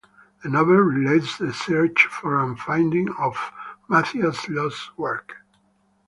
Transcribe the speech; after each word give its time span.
The 0.41 0.49
novel 0.49 0.77
relates 0.77 1.37
the 1.37 1.53
search 1.53 2.07
for 2.07 2.39
and 2.43 2.59
finding 2.59 3.13
of 3.19 3.35
Matthias' 3.87 4.49
lost 4.49 4.97
work. 4.97 5.35